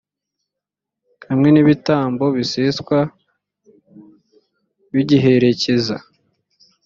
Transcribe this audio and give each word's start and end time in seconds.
hamwe 1.29 1.49
n’ibitambo 1.51 2.25
biseswa 2.35 2.99
bigiherekeza. 4.93 5.95